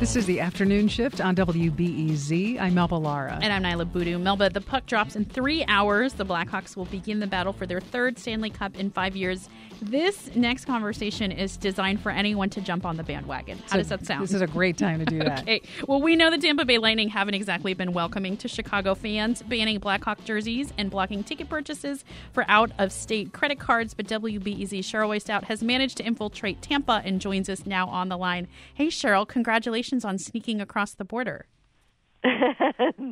This 0.00 0.14
is 0.14 0.26
the 0.26 0.38
afternoon 0.38 0.86
shift 0.86 1.20
on 1.20 1.34
WBEZ. 1.34 2.60
I'm 2.60 2.74
Melba 2.74 2.94
Lara. 2.94 3.36
And 3.42 3.52
I'm 3.52 3.64
Niala 3.64 3.92
Boodhoo. 3.92 4.16
Melba, 4.18 4.48
the 4.48 4.60
puck 4.60 4.86
drops 4.86 5.16
in 5.16 5.24
three 5.24 5.64
hours. 5.66 6.12
The 6.12 6.24
Blackhawks 6.24 6.76
will 6.76 6.84
begin 6.84 7.18
the 7.18 7.26
battle 7.26 7.52
for 7.52 7.66
their 7.66 7.80
third 7.80 8.16
Stanley 8.16 8.48
Cup 8.50 8.76
in 8.78 8.90
five 8.92 9.16
years. 9.16 9.48
This 9.82 10.34
next 10.36 10.66
conversation 10.66 11.32
is 11.32 11.56
designed 11.56 12.00
for 12.00 12.10
anyone 12.10 12.48
to 12.50 12.60
jump 12.60 12.84
on 12.86 12.96
the 12.96 13.02
bandwagon. 13.02 13.58
How 13.58 13.72
So 13.72 13.76
does 13.78 13.88
that 13.88 14.06
sound? 14.06 14.22
This 14.22 14.34
is 14.34 14.40
a 14.40 14.46
great 14.46 14.76
time 14.76 15.00
to 15.00 15.04
do 15.04 15.18
that. 15.24 15.40
Okay. 15.42 15.62
Well, 15.88 16.00
we 16.00 16.14
know 16.14 16.30
the 16.30 16.38
Tampa 16.38 16.64
Bay 16.64 16.78
Lightning 16.78 17.08
haven't 17.08 17.34
exactly 17.34 17.74
been 17.74 17.92
welcoming 17.92 18.36
to 18.38 18.46
Chicago 18.48 18.94
fans, 18.94 19.42
banning 19.42 19.78
Blackhawk 19.80 20.24
jerseys 20.24 20.72
and 20.78 20.90
blocking 20.90 21.24
ticket 21.24 21.48
purchases 21.48 22.04
for 22.32 22.44
out 22.48 22.70
of 22.78 22.92
state 22.92 23.32
credit 23.32 23.58
cards. 23.58 23.94
But 23.94 24.06
WBEZ 24.06 24.78
Cheryl 24.80 25.10
Raye-Stout 25.10 25.44
has 25.44 25.60
managed 25.62 25.96
to 25.98 26.04
infiltrate 26.04 26.62
Tampa 26.62 27.02
and 27.04 27.20
joins 27.20 27.48
us 27.48 27.66
now 27.66 27.88
on 27.88 28.08
the 28.08 28.16
line. 28.16 28.46
Hey, 28.74 28.86
Cheryl, 28.88 29.26
congratulations 29.26 29.87
on 30.04 30.18
sneaking 30.18 30.60
across 30.60 30.94
the 30.94 31.04
border. 31.04 31.46
yes, 32.24 32.44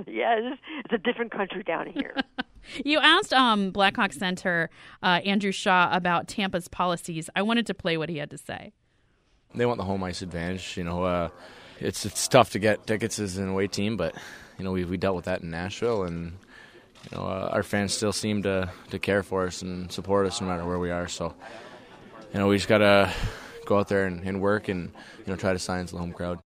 it's, 0.07 0.61
it's 0.85 0.95
a 0.95 0.99
different 0.99 1.33
country 1.33 1.62
down 1.62 1.87
here. 1.87 2.15
You 2.85 2.99
asked 2.99 3.33
um, 3.33 3.71
Blackhawk 3.71 4.12
center 4.12 4.71
uh, 5.01 5.21
Andrew 5.25 5.52
Shaw 5.52 5.89
about 5.93 6.27
Tampa's 6.27 6.66
policies. 6.66 7.30
I 7.37 7.43
wanted 7.43 7.66
to 7.66 7.75
play 7.75 7.97
what 7.97 8.09
he 8.09 8.19
had 8.19 8.30
to 8.30 8.39
say. 8.39 8.73
They 9.55 9.66
want 9.66 9.79
the 9.79 9.85
home 9.85 10.02
ice 10.02 10.21
advantage. 10.21 10.77
You 10.77 10.83
know, 10.83 11.05
uh, 11.05 11.29
it's 11.79 12.05
it's 12.05 12.27
tough 12.27 12.51
to 12.51 12.59
get 12.59 12.87
tickets 12.87 13.21
as 13.21 13.38
an 13.38 13.49
away 13.49 13.69
team, 13.69 13.97
but 13.97 14.16
you 14.59 14.65
know 14.65 14.73
we 14.73 14.85
we 14.85 14.97
dealt 14.97 15.15
with 15.15 15.27
that 15.27 15.43
in 15.43 15.51
Nashville, 15.51 16.02
and 16.02 16.33
you 17.11 17.16
know 17.16 17.24
uh, 17.24 17.51
our 17.52 17.63
fans 17.63 17.95
still 17.95 18.13
seem 18.13 18.43
to 18.43 18.71
to 18.91 18.99
care 18.99 19.23
for 19.23 19.47
us 19.47 19.63
and 19.63 19.91
support 19.93 20.27
us 20.27 20.41
no 20.41 20.49
matter 20.49 20.65
where 20.65 20.79
we 20.79 20.91
are. 20.91 21.07
So 21.07 21.35
you 22.33 22.41
know 22.41 22.49
we 22.49 22.57
just 22.57 22.69
gotta 22.69 23.13
go 23.65 23.79
out 23.79 23.88
there 23.88 24.07
and, 24.07 24.27
and 24.27 24.41
work 24.41 24.69
and 24.69 24.91
you 25.19 25.27
know 25.27 25.37
try 25.37 25.52
to 25.52 25.59
silence 25.59 25.93
the 25.93 25.99
home 25.99 26.13
crowd. 26.13 26.41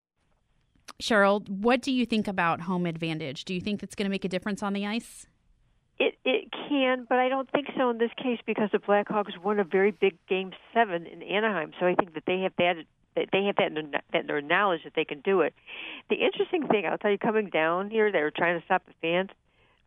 Cheryl, 1.01 1.47
what 1.49 1.81
do 1.81 1.91
you 1.91 2.05
think 2.05 2.27
about 2.27 2.61
home 2.61 2.85
advantage? 2.85 3.45
Do 3.45 3.53
you 3.53 3.61
think 3.61 3.81
that's 3.81 3.95
going 3.95 4.05
to 4.05 4.09
make 4.09 4.25
a 4.25 4.29
difference 4.29 4.63
on 4.63 4.73
the 4.73 4.85
ice? 4.85 5.25
It 5.99 6.15
it 6.25 6.51
can, 6.69 7.05
but 7.07 7.19
I 7.19 7.29
don't 7.29 7.49
think 7.51 7.67
so 7.77 7.89
in 7.89 7.97
this 7.97 8.11
case 8.17 8.39
because 8.45 8.69
the 8.71 8.79
Blackhawks 8.79 9.37
won 9.43 9.59
a 9.59 9.63
very 9.63 9.91
big 9.91 10.17
Game 10.27 10.51
Seven 10.73 11.05
in 11.05 11.21
Anaheim. 11.21 11.73
So 11.79 11.85
I 11.85 11.95
think 11.95 12.13
that 12.13 12.23
they 12.25 12.39
have 12.41 12.53
that 12.57 12.77
that 13.15 13.27
they 13.31 13.43
have 13.45 13.55
that 13.57 13.67
in, 13.67 13.73
their, 13.73 14.01
that 14.13 14.21
in 14.21 14.27
their 14.27 14.41
knowledge 14.41 14.81
that 14.83 14.93
they 14.95 15.05
can 15.05 15.19
do 15.21 15.41
it. 15.41 15.53
The 16.09 16.15
interesting 16.15 16.67
thing, 16.67 16.85
I'll 16.85 16.97
tell 16.97 17.11
you, 17.11 17.17
coming 17.17 17.49
down 17.49 17.89
here, 17.89 18.11
they 18.11 18.21
were 18.21 18.31
trying 18.31 18.59
to 18.59 18.65
stop 18.65 18.83
the 18.85 18.93
fans. 19.01 19.29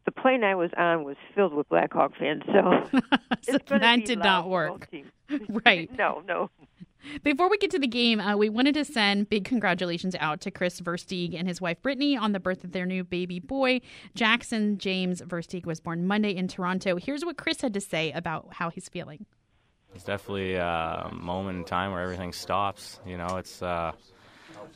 The 0.05 0.13
plane 0.13 0.45
I 0.45 0.55
was 0.55 0.71
on 0.77 1.05
was 1.05 1.17
filled 1.35 1.55
with 1.55 1.69
Blackhawk 1.71 2.13
fans, 2.19 2.43
so, 2.47 2.85
so 3.67 3.79
that 3.79 4.05
did 4.05 4.19
not 4.19 4.49
work. 4.49 4.89
Right. 5.49 5.91
No, 5.97 6.23
no. 6.29 6.51
Before 7.23 7.49
we 7.49 7.59
get 7.59 7.71
to 7.73 7.79
the 7.79 7.87
game, 7.87 8.21
uh, 8.21 8.37
we 8.37 8.49
wanted 8.49 8.75
to 8.75 8.85
send 8.85 9.29
big 9.29 9.45
congratulations 9.45 10.15
out 10.21 10.41
to 10.43 10.51
Kris 10.51 10.81
Versteeg 10.81 11.35
and 11.39 11.47
his 11.47 11.61
wife 11.61 11.81
Brittany 11.83 12.17
on 12.17 12.33
the 12.33 12.41
birth 12.41 12.65
of 12.65 12.73
their 12.73 12.87
new 12.87 13.05
baby 13.05 13.41
boy. 13.41 13.81
Jackson 14.15 14.79
James 14.79 15.21
Versteeg 15.23 15.67
was 15.67 15.81
born 15.81 16.07
Monday 16.07 16.35
in 16.35 16.49
Toronto. 16.49 16.97
Here's 16.97 17.25
what 17.25 17.37
Kris 17.37 17.61
had 17.61 17.75
to 17.75 17.81
say 17.81 18.13
about 18.13 18.49
how 18.53 18.71
he's 18.71 18.89
feeling. 18.89 19.27
It's 19.95 20.05
definitely 20.05 20.55
a 20.57 21.09
moment 21.13 21.59
in 21.59 21.65
time 21.65 21.93
where 21.93 22.03
everything 22.03 22.33
stops. 22.33 23.01
You 23.07 23.17
know, 23.17 23.37
it's 23.37 23.63
uh, 23.63 23.93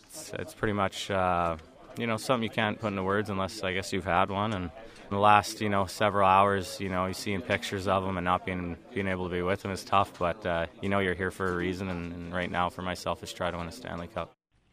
it's, 0.05 0.33
it's 0.35 0.55
pretty 0.55 0.75
much 0.75 1.11
uh, 1.11 1.57
you 1.99 2.07
know 2.07 2.17
something 2.17 2.45
you 2.45 2.51
can't 2.51 2.79
put 2.81 2.89
into 2.89 3.03
words 3.03 3.29
unless 3.29 3.63
I 3.63 3.73
guess 3.73 3.93
you've 3.93 4.05
had 4.05 4.31
one. 4.31 4.53
And 4.53 4.71
the 5.11 5.19
last 5.19 5.61
you 5.61 5.69
know 5.69 5.87
several 5.87 6.27
hours, 6.27 6.81
you 6.81 6.89
know, 6.89 7.07
you 7.07 7.15
seeing 7.15 7.43
pictures 7.43 7.89
of 7.89 8.05
them 8.05 8.17
and 8.17 8.25
not 8.25 8.47
being 8.47 8.77
being 8.95 9.09
able 9.09 9.25
to 9.25 9.31
be 9.31 9.43
with 9.43 9.63
them 9.63 9.73
is 9.73 9.85
tough. 9.85 10.19
But 10.19 10.47
uh, 10.47 10.67
you 10.81 10.89
know, 10.89 11.01
you're 11.01 11.15
here 11.15 11.31
for 11.31 11.53
a 11.53 11.57
reason. 11.57 11.89
And, 11.89 12.13
and 12.13 12.35
right 12.35 12.51
now, 12.51 12.71
for 12.71 12.83
myself, 12.83 13.23
is 13.23 13.33
try 13.33 13.51
to 13.51 13.59
win 13.59 13.67
a 13.67 13.73
Stanley 13.73 14.07
Cup. 14.07 14.33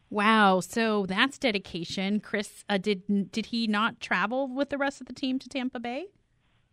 Wow, 0.09 0.59
so 0.59 1.05
that's 1.07 1.37
dedication. 1.37 2.19
Kris, 2.19 2.63
uh, 2.69 2.77
did 2.77 3.31
did 3.31 3.47
he 3.47 3.67
not 3.67 3.99
travel 3.99 4.47
with 4.47 4.69
the 4.69 4.77
rest 4.77 5.01
of 5.01 5.07
the 5.07 5.13
team 5.13 5.39
to 5.39 5.49
Tampa 5.49 5.79
Bay? 5.79 6.05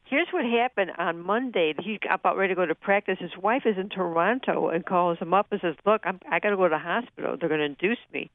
Here's 0.05 0.29
what 0.31 0.45
happened 0.45 0.91
on 0.99 1.23
Monday. 1.23 1.73
He's 1.83 1.99
about 2.11 2.37
ready 2.37 2.53
to 2.53 2.55
go 2.55 2.67
to 2.67 2.75
practice. 2.75 3.17
His 3.19 3.35
wife 3.41 3.63
is 3.65 3.79
in 3.79 3.89
Toronto 3.89 4.69
and 4.69 4.85
calls 4.85 5.19
him 5.19 5.33
up 5.33 5.47
and 5.51 5.61
says, 5.63 5.75
"Look, 5.87 6.03
I'm, 6.05 6.21
I 6.31 6.39
got 6.39 6.51
to 6.51 6.57
go 6.57 6.65
to 6.65 6.69
the 6.69 6.79
hospital. 6.79 7.37
They're 7.41 7.49
going 7.49 7.61
to 7.61 7.67
induce 7.67 7.99
me." 8.13 8.31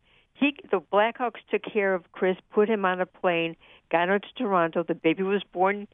The 0.77 0.83
Blackhawks 0.95 1.39
took 1.49 1.63
care 1.63 1.95
of 1.95 2.11
Kris, 2.11 2.37
put 2.53 2.69
him 2.69 2.85
on 2.85 3.01
a 3.01 3.07
plane, 3.07 3.55
got 3.91 4.09
him 4.09 4.19
to 4.19 4.43
Toronto. 4.43 4.83
The 4.83 4.93
baby 4.93 5.23
was 5.23 5.41
born 5.51 5.87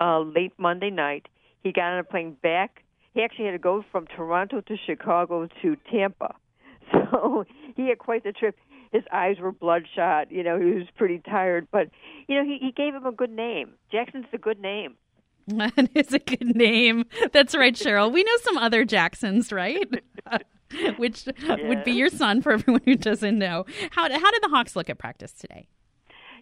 uh, 0.00 0.20
late 0.20 0.52
Monday 0.56 0.90
night. 0.90 1.26
He 1.64 1.72
got 1.72 1.94
on 1.94 1.98
a 1.98 2.04
plane 2.04 2.36
back. 2.40 2.84
He 3.12 3.24
actually 3.24 3.46
had 3.46 3.52
to 3.52 3.58
go 3.58 3.84
from 3.90 4.06
Toronto 4.06 4.60
to 4.60 4.76
Chicago 4.86 5.48
to 5.62 5.76
Tampa. 5.90 6.34
So 7.12 7.44
he 7.76 7.88
had 7.88 7.98
quite 7.98 8.24
the 8.24 8.32
trip. 8.32 8.56
His 8.92 9.02
eyes 9.12 9.36
were 9.40 9.52
bloodshot. 9.52 10.30
You 10.30 10.42
know, 10.42 10.58
he 10.58 10.72
was 10.74 10.86
pretty 10.96 11.18
tired, 11.18 11.68
but 11.70 11.88
you 12.28 12.36
know, 12.36 12.44
he, 12.44 12.58
he 12.60 12.72
gave 12.72 12.94
him 12.94 13.06
a 13.06 13.12
good 13.12 13.30
name. 13.30 13.74
Jackson's 13.92 14.26
a 14.32 14.38
good 14.38 14.60
name. 14.60 14.94
That 15.46 15.90
is 15.94 16.12
a 16.12 16.18
good 16.20 16.54
name. 16.54 17.04
That's 17.32 17.56
right, 17.56 17.74
Cheryl. 17.74 18.12
We 18.12 18.22
know 18.22 18.36
some 18.42 18.58
other 18.58 18.84
Jacksons, 18.84 19.52
right? 19.52 19.88
Which 20.96 21.26
would 21.48 21.84
be 21.84 21.92
your 21.92 22.10
son 22.10 22.42
for 22.42 22.52
everyone 22.52 22.82
who 22.84 22.94
doesn't 22.94 23.38
know. 23.38 23.64
How, 23.90 24.02
how 24.02 24.30
did 24.30 24.42
the 24.42 24.48
Hawks 24.48 24.76
look 24.76 24.88
at 24.88 24.98
practice 24.98 25.32
today? 25.32 25.68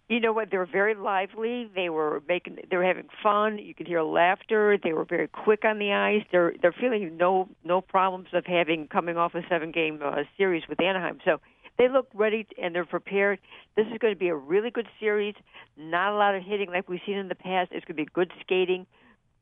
You 0.08 0.20
know 0.20 0.32
what? 0.32 0.50
They 0.50 0.56
were 0.56 0.66
very 0.66 0.94
lively. 0.94 1.70
They 1.74 1.90
were 1.90 2.22
making. 2.26 2.56
They 2.70 2.76
were 2.78 2.84
having 2.84 3.08
fun. 3.22 3.58
You 3.58 3.74
could 3.74 3.86
hear 3.86 4.02
laughter. 4.02 4.78
They 4.82 4.94
were 4.94 5.04
very 5.04 5.28
quick 5.28 5.66
on 5.66 5.78
the 5.78 5.92
ice. 5.92 6.24
They're 6.32 6.54
they're 6.62 6.72
feeling 6.72 7.18
no 7.18 7.48
no 7.62 7.82
problems 7.82 8.28
of 8.32 8.46
having 8.46 8.88
coming 8.88 9.18
off 9.18 9.34
a 9.34 9.42
seven 9.50 9.70
game 9.70 10.00
uh, 10.02 10.22
series 10.38 10.62
with 10.66 10.80
Anaheim. 10.80 11.18
So 11.26 11.40
they 11.76 11.88
look 11.88 12.08
ready 12.14 12.46
and 12.60 12.74
they're 12.74 12.86
prepared. 12.86 13.38
This 13.76 13.86
is 13.92 13.98
going 13.98 14.14
to 14.14 14.18
be 14.18 14.28
a 14.28 14.34
really 14.34 14.70
good 14.70 14.88
series. 14.98 15.34
Not 15.76 16.14
a 16.14 16.16
lot 16.16 16.34
of 16.34 16.42
hitting 16.42 16.70
like 16.70 16.88
we've 16.88 17.00
seen 17.04 17.18
in 17.18 17.28
the 17.28 17.34
past. 17.34 17.70
It's 17.72 17.84
going 17.84 17.96
to 17.96 18.04
be 18.04 18.10
good 18.12 18.32
skating, 18.40 18.86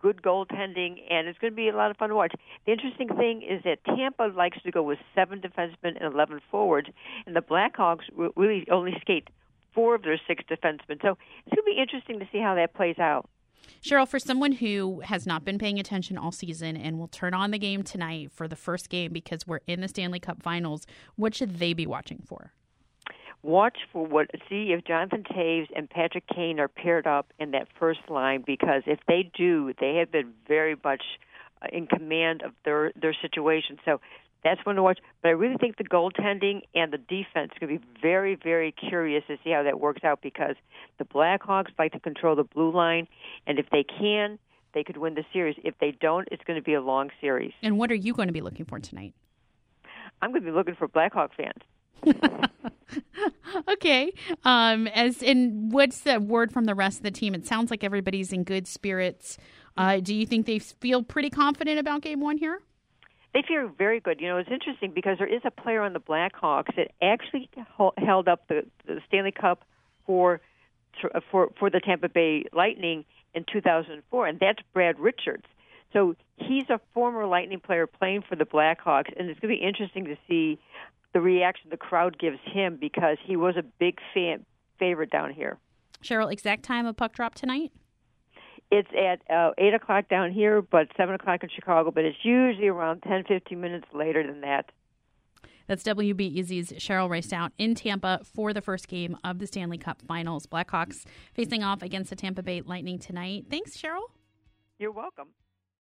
good 0.01 0.23
goaltending, 0.23 1.01
and 1.11 1.29
it's 1.29 1.39
going 1.39 1.53
to 1.53 1.57
be 1.57 1.69
a 1.69 1.77
lot 1.77 1.91
of 1.91 1.97
fun 1.97 2.11
to 2.11 2.15
watch. 2.15 2.35
The 2.65 2.73
interesting 2.73 3.09
thing 3.09 3.43
is 3.43 3.63
that 3.65 3.85
Tampa 3.85 4.33
likes 4.35 4.59
to 4.63 4.71
go 4.71 4.83
with 4.83 4.99
seven 5.15 5.41
defensemen 5.41 5.97
and 6.01 6.13
11 6.13 6.41
forwards, 6.51 6.89
and 7.27 7.35
the 7.35 7.41
Blackhawks 7.41 8.05
re- 8.15 8.31
really 8.37 8.67
only 8.71 8.97
skate 9.01 9.29
four 9.75 9.95
of 9.95 10.03
their 10.03 10.21
six 10.27 10.43
defensemen. 10.51 11.01
So 11.03 11.19
it's 11.47 11.55
going 11.55 11.57
to 11.57 11.63
be 11.67 11.79
interesting 11.81 12.19
to 12.21 12.29
see 12.33 12.39
how 12.39 12.55
that 12.55 12.75
plays 12.75 12.99
out. 12.99 13.29
Cheryl, 13.83 14.09
for 14.09 14.19
someone 14.19 14.53
who 14.53 15.01
has 15.01 15.27
not 15.27 15.45
been 15.45 15.59
paying 15.59 15.79
attention 15.79 16.17
all 16.17 16.33
season 16.33 16.77
and 16.77 16.99
will 16.99 17.09
turn 17.09 17.35
on 17.35 17.51
the 17.51 17.59
game 17.59 17.83
tonight 17.83 18.31
for 18.33 18.49
the 18.49 18.57
first 18.57 18.89
game 18.89 19.13
because 19.13 19.47
we're 19.47 19.61
in 19.67 19.81
the 19.81 19.89
Stanley 19.89 20.21
Cup 20.21 20.43
finals, 20.43 20.87
what 21.17 21.35
should 21.35 21.59
they 21.59 21.73
be 21.73 21.87
watching 21.87 22.23
for? 22.27 22.53
Watch 23.47 23.79
for 23.93 24.05
what 24.05 24.29
see 24.49 24.73
if 24.73 24.85
Jonathan 24.85 25.23
Toews 25.23 25.69
and 25.77 25.89
Patrick 25.89 26.25
Kane 26.27 26.59
are 26.59 26.67
paired 26.67 27.07
up 27.07 27.33
in 27.39 27.53
that 27.53 27.69
first 27.79 28.01
line 28.09 28.43
because 28.45 28.83
if 28.87 28.99
they 29.07 29.31
do, 29.39 29.73
they 29.79 29.95
have 29.97 30.11
been 30.11 30.33
very 30.49 30.75
much 30.83 31.03
uh, 31.63 31.69
in 31.73 31.87
command 31.87 32.43
of 32.43 32.51
their 32.65 32.91
their 33.01 33.15
situation. 33.23 33.79
So 33.85 34.01
that's 34.43 34.67
one 34.67 34.75
to 34.75 34.83
watch. 34.83 34.99
But 35.23 35.29
I 35.29 35.31
really 35.33 35.59
think 35.59 35.77
the 35.77 35.85
goaltending 35.85 36.63
and 36.75 36.93
the 36.93 36.99
defense 36.99 37.53
is 37.53 37.59
going 37.61 37.73
to 37.73 37.79
be 37.79 37.87
very, 38.03 38.35
very 38.35 38.73
curious 38.73 39.23
to 39.29 39.37
see 39.45 39.51
how 39.51 39.63
that 39.63 39.79
works 39.79 40.03
out 40.03 40.23
because 40.23 40.57
the 40.99 41.05
Blackhawks 41.05 41.71
like 41.79 41.93
to 41.93 42.01
control 42.01 42.35
the 42.35 42.43
blue 42.43 42.73
line, 42.73 43.07
and 43.47 43.61
if 43.61 43.67
they 43.71 43.85
can, 43.85 44.41
they 44.75 44.83
could 44.83 44.97
win 44.97 45.15
the 45.15 45.25
series. 45.33 45.55
If 45.63 45.79
they 45.79 45.93
don't, 45.93 46.27
it's 46.33 46.43
going 46.43 46.59
to 46.59 46.65
be 46.65 46.75
a 46.75 46.81
long 46.81 47.11
series. 47.21 47.53
And 47.63 47.79
what 47.79 47.93
are 47.93 47.97
you 47.97 48.13
going 48.13 48.27
to 48.27 48.33
be 48.33 48.41
looking 48.41 48.65
for 48.67 48.81
tonight? 48.81 49.15
I'm 50.21 50.31
going 50.31 50.43
to 50.43 50.51
be 50.51 50.53
looking 50.53 50.75
for 50.75 50.89
Blackhawk 50.89 51.31
fans. 51.37 51.63
okay. 53.69 54.13
Um, 54.45 54.87
as 54.89 55.23
in, 55.23 55.71
what's 55.71 56.01
the 56.01 56.21
word 56.21 56.53
from 56.53 56.65
the 56.65 56.75
rest 56.75 56.99
of 56.99 57.03
the 57.03 57.11
team? 57.11 57.35
It 57.35 57.47
sounds 57.47 57.71
like 57.71 57.85
everybody's 57.85 58.33
in 58.33 58.45
good 58.45 58.67
spirits. 58.67 59.39
Uh, 59.77 60.01
do 60.01 60.15
you 60.15 60.27
think 60.27 60.47
they 60.47 60.59
feel 60.59 61.03
pretty 61.03 61.31
confident 61.31 61.79
about 61.79 62.03
game 62.03 62.21
one 62.21 62.39
here? 62.39 62.61
They 63.35 63.43
feel 63.47 63.71
very 63.77 64.01
good. 64.01 64.21
You 64.21 64.29
know, 64.29 64.39
it's 64.39 64.51
interesting 64.51 64.93
because 64.95 65.19
there 65.19 65.27
is 65.27 65.43
a 65.45 65.51
player 65.51 65.83
on 65.83 65.93
the 65.93 66.01
Blackhawks 66.01 66.75
that 66.77 66.93
actually 67.03 67.51
held 67.99 68.29
up 68.29 68.49
the, 68.49 68.65
the 68.87 69.01
Stanley 69.09 69.33
Cup 69.33 69.65
for 70.07 70.41
for 71.31 71.51
for 71.59 71.69
the 71.69 71.81
Tampa 71.81 72.09
Bay 72.09 72.45
Lightning 72.55 73.05
in 73.35 73.45
2004, 73.53 74.27
and 74.27 74.41
that's 74.41 74.61
Brad 74.73 74.99
Richards. 74.99 75.45
So 75.93 76.17
he's 76.37 76.69
a 76.71 76.81
former 76.95 77.27
Lightning 77.27 77.61
player 77.61 77.87
playing 77.87 78.23
for 78.27 78.37
the 78.37 78.47
Blackhawks, 78.47 79.13
and 79.19 79.29
it's 79.29 79.39
going 79.41 79.55
to 79.55 79.61
be 79.61 79.67
interesting 79.67 80.07
to 80.07 80.17
see 80.27 80.59
the 81.17 81.21
reaction 81.23 81.71
the 81.71 81.79
crowd 81.79 82.19
gives 82.19 82.39
him 82.45 82.77
because 82.79 83.17
he 83.25 83.37
was 83.37 83.57
a 83.57 83.63
big 83.63 83.99
fan 84.13 84.45
favorite 84.79 85.09
down 85.09 85.33
here. 85.33 85.57
Cheryl, 86.05 86.31
exact 86.31 86.63
time 86.63 86.85
of 86.85 86.95
puck 86.95 87.15
drop 87.15 87.35
tonight? 87.35 87.73
It's 88.71 88.91
at 88.93 89.23
uh, 89.35 89.53
8 89.57 89.73
o'clock 89.73 90.11
down 90.11 90.31
here, 90.31 90.61
but 90.61 90.89
7 90.95 91.15
o'clock 91.15 91.43
in 91.43 91.49
Chicago, 91.49 91.91
but 91.91 92.05
it's 92.05 92.19
usually 92.23 92.69
around 92.69 93.01
10, 93.01 93.25
15 93.25 93.59
minutes 93.59 93.87
later 93.95 94.27
than 94.27 94.43
that. 94.43 94.73
That's 95.67 95.83
WBEZ's 95.85 96.73
Cheryl 96.75 97.09
Raye-Stout 97.09 97.53
in 97.57 97.75
Tampa 97.75 98.21
for 98.23 98.53
the 98.53 98.61
first 98.61 98.87
game 98.87 99.17
of 99.25 99.39
the 99.39 99.47
Stanley 99.47 99.79
Cup 99.79 100.03
Finals. 100.07 100.47
Blackhawks 100.47 101.07
facing 101.33 101.63
off 101.63 101.81
against 101.81 102.11
the 102.11 102.17
Tampa 102.17 102.43
Bay 102.43 102.61
Lightning 102.61 102.99
tonight. 102.99 103.47
Thanks, 103.49 103.75
Cheryl. 103.75 104.11
You're 104.79 104.93
welcome. 104.93 105.29